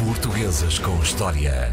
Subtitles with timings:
[0.00, 1.70] Portuguesas com História.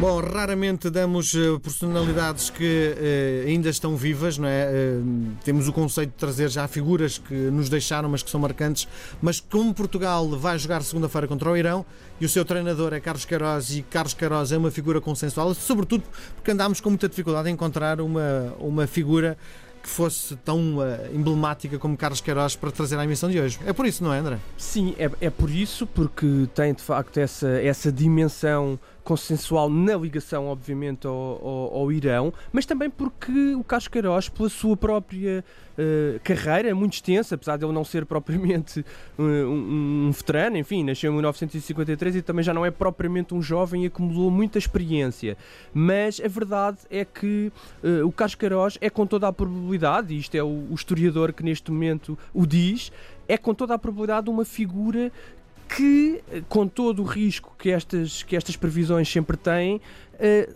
[0.00, 4.68] Bom, raramente damos uh, personalidades que uh, ainda estão vivas, não é?
[4.70, 8.86] Uh, temos o conceito de trazer já figuras que nos deixaram, mas que são marcantes.
[9.20, 11.84] Mas como Portugal vai jogar segunda-feira contra o Irão
[12.20, 16.04] e o seu treinador é Carlos Queiroz e Carlos Queiroz é uma figura consensual, sobretudo
[16.36, 19.36] porque andámos com muita dificuldade em encontrar uma, uma figura
[19.86, 20.82] que fosse tão uh,
[21.14, 23.60] emblemática como Carlos Queiroz para trazer à emissão de hoje.
[23.64, 24.38] É por isso, não é, André?
[24.58, 30.48] Sim, é, é por isso, porque tem de facto essa, essa dimensão consensual na ligação,
[30.48, 35.44] obviamente, ao, ao, ao, Irão, mas também porque o Carlos Queiroz, pela sua própria
[35.78, 38.80] uh, carreira, muito extensa, apesar de ele não ser propriamente
[39.16, 43.40] uh, um, um, veterano, enfim, nasceu em 1953 e também já não é propriamente um
[43.40, 45.36] jovem e acumulou muita experiência.
[45.72, 47.52] Mas a verdade é que
[47.84, 51.32] uh, o Carlos Queiroz é com toda a probabilidade, e isto é o, o historiador
[51.32, 52.90] que neste momento o diz,
[53.28, 55.12] é com toda a probabilidade uma figura
[55.68, 60.54] que, com todo o risco que estas, que estas previsões sempre têm, uh,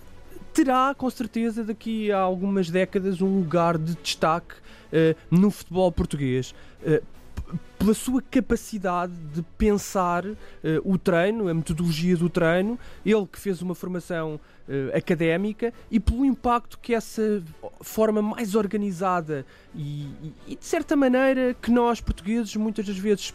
[0.52, 6.54] terá com certeza daqui a algumas décadas um lugar de destaque uh, no futebol português.
[6.82, 7.02] Uh,
[7.80, 10.36] pela sua capacidade de pensar uh,
[10.84, 16.22] o treino, a metodologia do treino, ele que fez uma formação uh, académica e pelo
[16.26, 17.42] impacto que essa
[17.80, 20.08] forma mais organizada e,
[20.46, 23.34] e, de certa maneira que nós portugueses muitas das vezes,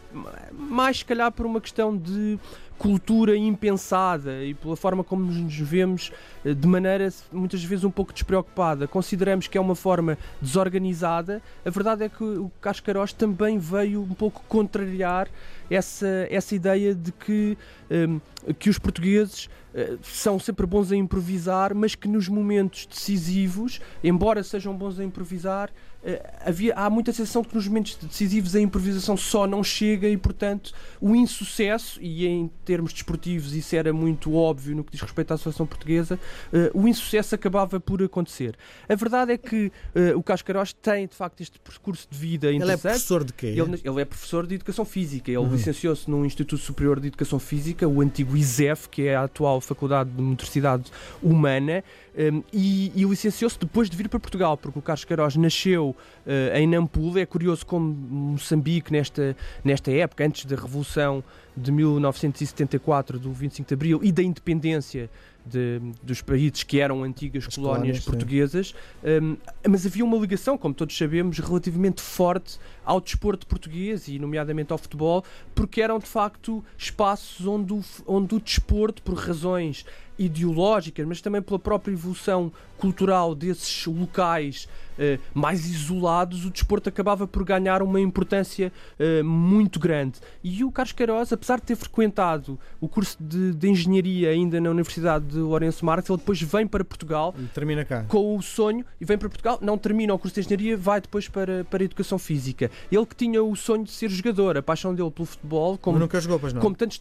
[0.52, 2.38] mais se calhar por uma questão de
[2.78, 6.12] cultura impensada e pela forma como nos vemos
[6.44, 11.70] eh, de maneira muitas vezes um pouco despreocupada, consideramos que é uma forma desorganizada, a
[11.70, 15.28] verdade é que o Cascaros também veio um pouco contrariar
[15.70, 17.56] essa, essa ideia de que,
[17.90, 18.20] um,
[18.54, 24.42] que os portugueses uh, são sempre bons a improvisar, mas que nos momentos decisivos, embora
[24.42, 26.08] sejam bons a improvisar, uh,
[26.44, 30.16] havia, há muita sensação de que nos momentos decisivos a improvisação só não chega e,
[30.16, 35.34] portanto, o insucesso, e em termos desportivos isso era muito óbvio no que diz respeito
[35.34, 36.18] à situação portuguesa,
[36.52, 38.56] uh, o insucesso acabava por acontecer.
[38.88, 39.72] A verdade é que
[40.16, 42.84] o Cascaros tem, de facto, este percurso de vida interessante.
[42.84, 43.46] Ele é professor de quê?
[43.46, 45.30] Ele, ele é professor de Educação Física.
[45.30, 49.60] Ele licenciou-se no Instituto Superior de Educação Física, o antigo ISEF, que é a atual
[49.60, 50.90] Faculdade de Motricidade
[51.22, 51.82] Humana,
[52.16, 55.94] um, e, e licenciou-se depois de vir para Portugal, porque o Carlos Queiroz nasceu
[56.26, 57.20] uh, em Nampula.
[57.20, 61.22] É curioso como Moçambique, nesta, nesta época, antes da Revolução
[61.56, 65.10] de 1974, do 25 de Abril e da independência
[65.46, 68.74] de, dos países que eram antigas colónias, colónias, portuguesas,
[69.22, 69.36] um,
[69.68, 74.78] mas havia uma ligação, como todos sabemos, relativamente forte ao desporto português e, nomeadamente, ao
[74.78, 75.24] futebol,
[75.54, 79.84] porque eram de facto espaços onde o, onde o desporto, por razões
[80.18, 84.68] ideológicas, mas também pela própria evolução cultural desses locais
[84.98, 90.20] uh, mais isolados, o desporto acabava por ganhar uma importância uh, muito grande.
[90.42, 94.70] E o Carlos Queiroz, apesar de ter frequentado o curso de, de engenharia ainda na
[94.70, 98.04] Universidade de Lourenço Marques, ele depois vem para Portugal termina cá.
[98.04, 101.28] com o sonho e vem para Portugal, não termina o curso de engenharia, vai depois
[101.28, 102.70] para, para a educação física.
[102.90, 106.38] Ele que tinha o sonho de ser jogador, a paixão dele pelo futebol, como, jogou,
[106.60, 107.00] como tantos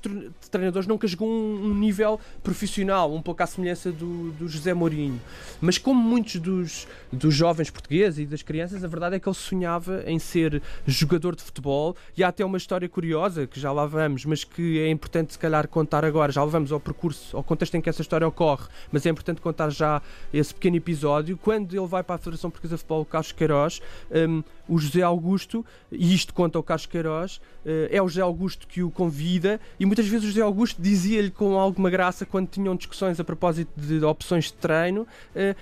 [0.50, 5.20] treinadores, nunca jogou um, um nível profissional, um pouco à semelhança do, do José Mourinho.
[5.62, 9.36] Mas como muitos dos, dos jovens portugueses e das crianças, a verdade é que ele
[9.36, 13.86] sonhava em ser jogador de futebol e há até uma história curiosa que já lá
[13.86, 16.32] vamos, mas que é importante se calhar contar agora.
[16.32, 19.70] Já vamos ao percurso, ao contexto em que essa história ocorre, mas é importante contar
[19.70, 20.02] já
[20.34, 21.38] esse pequeno episódio.
[21.38, 25.66] Quando ele vai para a Federação Portuguesa de Futebol, Carlos Queiroz, um, o José Augusto,
[25.92, 29.86] e isto conta o Carlos Queiroz, uh, é o José Augusto que o convida e
[29.86, 34.04] muitas vezes o José Augusto dizia-lhe com alguma graça quando tinham discussões a propósito de
[34.04, 35.08] opções de treino: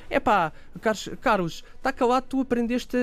[0.09, 2.97] é uh, pá, Carlos, Carlos, está calado, tu aprendeste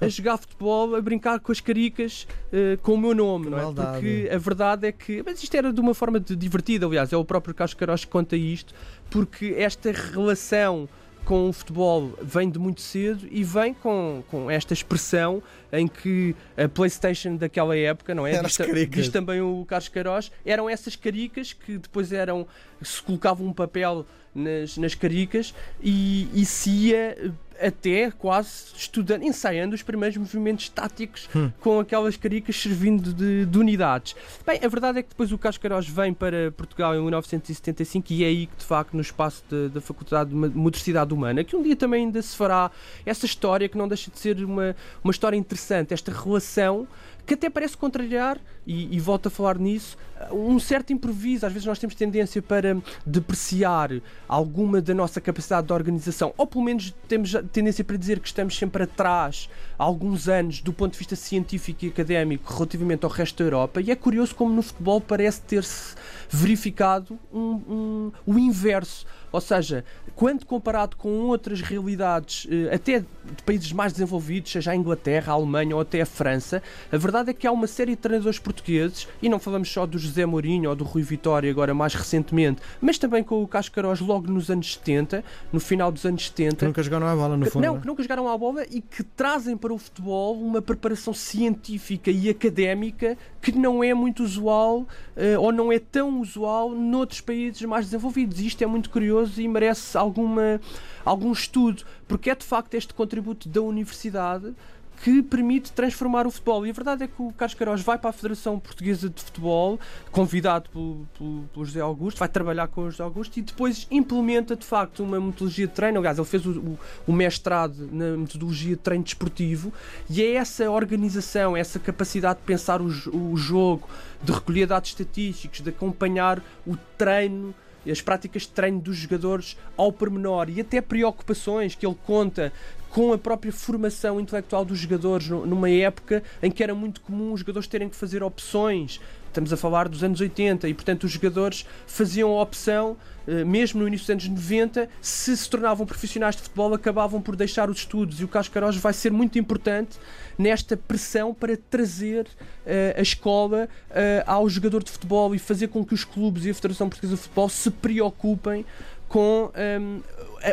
[0.00, 3.58] a, a, jogar futebol, a brincar com as caricas uh, com o meu nome, não
[3.58, 3.62] é?
[3.72, 5.22] Porque a verdade é que.
[5.24, 8.10] Mas isto era de uma forma de, divertida, aliás, é o próprio Carlos Queiroz que
[8.10, 8.74] conta isto,
[9.10, 10.88] porque esta relação
[11.26, 15.42] com o futebol vem de muito cedo e vem com, com esta expressão
[15.72, 18.40] em que a PlayStation daquela época, não é?
[18.88, 22.46] Diz, diz, também o Carlos Queiroz, eram essas caricas que depois eram.
[22.80, 25.52] se colocava um papel nas, nas caricas
[25.82, 31.50] e, e se ia até quase estudando, ensaiando os primeiros movimentos táticos hum.
[31.60, 34.14] com aquelas caricas servindo de, de, unidades.
[34.46, 38.26] Bem, a verdade é que depois o Cascaróis vem para Portugal em 1975 e é
[38.26, 42.06] aí que, de facto, no espaço da Faculdade de Motricidade Humana, que um dia também
[42.06, 42.70] ainda se fará
[43.04, 46.86] essa história que não deixa de ser uma, uma história interessante, esta relação
[47.26, 49.96] que até parece contrariar, e, e volto a falar nisso,
[50.32, 51.46] um certo improviso.
[51.46, 53.90] Às vezes nós temos tendência para depreciar
[54.28, 58.56] alguma da nossa capacidade de organização, ou pelo menos temos tendência para dizer que estamos
[58.56, 59.48] sempre atrás,
[59.78, 63.80] há alguns anos, do ponto de vista científico e académico, relativamente ao resto da Europa.
[63.80, 65.94] E é curioso como no futebol parece ter-se
[66.28, 69.06] verificado um, um, o inverso.
[69.36, 69.84] Ou seja,
[70.14, 75.34] quando comparado com outras realidades, eh, até de países mais desenvolvidos, seja a Inglaterra, a
[75.34, 79.06] Alemanha ou até a França, a verdade é que há uma série de treinadores portugueses,
[79.20, 82.96] e não falamos só do José Mourinho ou do Rui Vitória agora mais recentemente, mas
[82.96, 85.22] também com o Cascaróis logo nos anos 70,
[85.52, 86.56] no final dos anos 70.
[86.56, 87.66] Que nunca jogaram a bola, no fundo.
[87.66, 87.80] Não, é?
[87.80, 92.30] que nunca jogaram a bola e que trazem para o futebol uma preparação científica e
[92.30, 97.84] académica que não é muito usual eh, ou não é tão usual noutros países mais
[97.84, 98.40] desenvolvidos.
[98.40, 100.60] E isto é muito curioso e merece alguma,
[101.04, 104.54] algum estudo, porque é de facto este contributo da universidade
[105.02, 106.66] que permite transformar o futebol.
[106.66, 109.78] E a verdade é que o Carlos Queiroz vai para a Federação Portuguesa de Futebol,
[110.10, 114.56] convidado pelo, pelo, pelo, José Augusto, vai trabalhar com o José Augusto e depois implementa
[114.56, 115.98] de facto uma metodologia de treino.
[115.98, 119.72] Aliás, ele fez o, o, o mestrado na metodologia de treino desportivo
[120.08, 123.88] e é essa organização, essa capacidade de pensar o, o jogo,
[124.22, 127.54] de recolher dados estatísticos, de acompanhar o treino
[127.90, 132.52] as práticas de treino dos jogadores ao pormenor e até preocupações que ele conta
[132.90, 137.40] com a própria formação intelectual dos jogadores numa época em que era muito comum os
[137.40, 139.00] jogadores terem que fazer opções.
[139.36, 142.96] Estamos a falar dos anos 80 e, portanto, os jogadores faziam a opção,
[143.28, 147.36] eh, mesmo no início dos anos 90, se se tornavam profissionais de futebol, acabavam por
[147.36, 148.18] deixar os estudos.
[148.18, 149.98] E o Cascaróis vai ser muito importante
[150.38, 153.94] nesta pressão para trazer uh, a escola uh,
[154.26, 157.20] ao jogador de futebol e fazer com que os clubes e a Federação Portuguesa de
[157.20, 158.64] Futebol se preocupem
[159.06, 160.00] com um,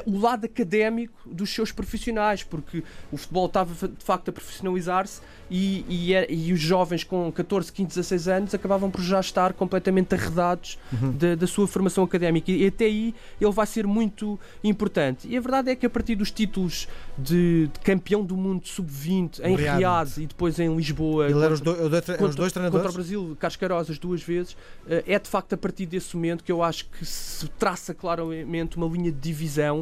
[0.05, 5.85] o lado académico dos seus profissionais, porque o futebol estava de facto a profissionalizar-se e,
[5.87, 10.15] e, é, e, os jovens com 14, 15, 16 anos acabavam por já estar completamente
[10.15, 11.11] arredados uhum.
[11.11, 15.27] da, da, sua formação académica e até aí ele vai ser muito importante.
[15.27, 16.87] E a verdade é que a partir dos títulos
[17.17, 21.61] de, de campeão do mundo sub-20 em Riad e depois em Lisboa ele contra, os,
[21.61, 24.55] do, contra, os dois treinadores contra o Brasil, Cascaroz as duas vezes,
[24.87, 28.77] eh, é de facto a partir desse momento que eu acho que se traça claramente
[28.77, 29.72] uma linha de divisão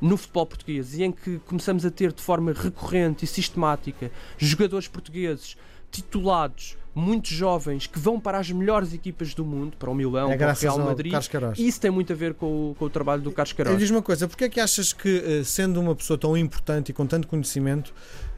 [0.00, 4.86] no futebol português e em que começamos a ter de forma recorrente e sistemática jogadores
[4.86, 5.56] portugueses
[5.90, 10.36] titulados muito jovens que vão para as melhores equipas do mundo, para o Milão, é
[10.36, 11.12] para o Real Madrid.
[11.58, 13.78] Isso tem muito a ver com o, com o trabalho do Carlos Queiroz.
[13.78, 16.92] Diz uma coisa, porque é que achas que, eh, sendo uma pessoa tão importante e
[16.92, 17.94] com tanto conhecimento,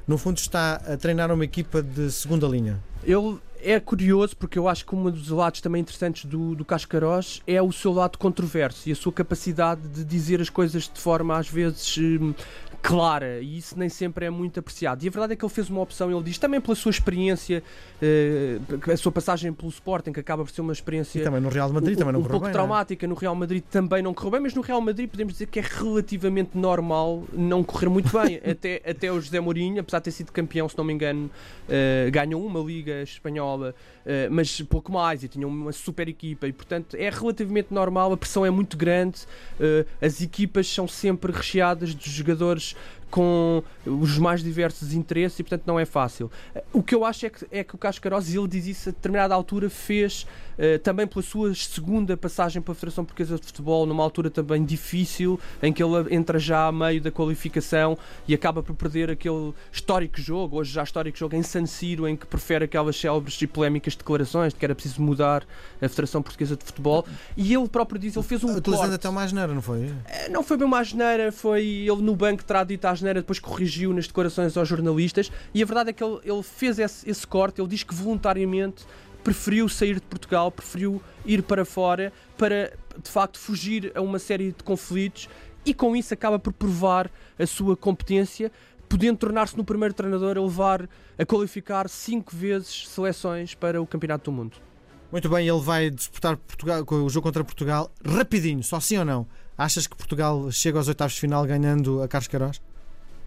[0.06, 2.82] no fundo está a treinar uma equipa de segunda linha?
[3.04, 7.40] Ele é curioso porque eu acho que um dos lados também interessantes do, do Cascaróis
[7.46, 11.36] é o seu lado controverso e a sua capacidade de dizer as coisas de forma
[11.36, 12.34] às vezes hum,
[12.82, 15.04] clara e isso nem sempre é muito apreciado.
[15.04, 17.62] E a verdade é que ele fez uma opção, ele diz, também pela sua experiência,
[18.02, 21.20] uh, a sua passagem pelo Sporting, que acaba por ser uma experiência.
[21.20, 22.52] E também no Real Madrid um, também não um pouco bem, é?
[22.52, 23.06] traumática.
[23.06, 25.62] No Real Madrid também não correu bem, mas no Real Madrid podemos dizer que é
[25.62, 28.40] relativamente normal não correr muito bem.
[28.44, 31.30] até, até o José Mourinho, apesar de ter sido campeão, se não me engano,
[31.68, 33.74] uh, ganhou uma Liga Espanhola, uh,
[34.30, 38.44] mas pouco mais, e tinha uma super equipa, e portanto é relativamente normal, a pressão
[38.44, 39.26] é muito grande,
[40.00, 42.74] as equipas são sempre recheadas de jogadores
[43.12, 46.30] com os mais diversos interesses e portanto não é fácil.
[46.72, 49.34] O que eu acho é que, é que o Cascaroz, ele diz isso a determinada
[49.34, 50.26] altura, fez
[50.58, 55.38] uh, também pela sua segunda passagem pela Federação Portuguesa de Futebol, numa altura também difícil,
[55.62, 60.18] em que ele entra já a meio da qualificação e acaba por perder aquele histórico
[60.18, 63.94] jogo, hoje já histórico jogo em San Siro, em que prefere aquelas célebres e polémicas
[63.94, 65.44] declarações de que era preciso mudar
[65.82, 67.04] a Federação Portuguesa de Futebol
[67.36, 69.92] e ele próprio diz, ele fez um Utilizando até uma asneira, não foi?
[70.06, 73.92] Eh, não foi bem uma asneira, foi ele no banco terá dito a depois corrigiu
[73.92, 77.60] nas declarações aos jornalistas e a verdade é que ele, ele fez esse, esse corte,
[77.60, 78.84] ele diz que voluntariamente
[79.22, 84.52] preferiu sair de Portugal, preferiu ir para fora para de facto fugir a uma série
[84.52, 85.28] de conflitos
[85.64, 88.50] e com isso acaba por provar a sua competência,
[88.88, 94.30] podendo tornar-se no primeiro treinador a levar a qualificar cinco vezes seleções para o Campeonato
[94.30, 94.56] do Mundo.
[95.10, 99.26] Muito bem, ele vai disputar Portugal, o jogo contra Portugal rapidinho, só sim ou não?
[99.56, 102.60] Achas que Portugal chega aos oitavos de final ganhando a Carlos Queiroz?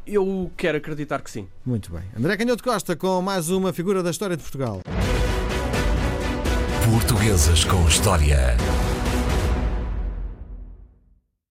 [0.06, 1.48] Eu quero acreditar que sim.
[1.66, 2.04] Muito bem.
[2.18, 4.82] André Canhoto Costa com mais uma figura da história de Portugal.
[6.92, 8.56] Portuguesas com História.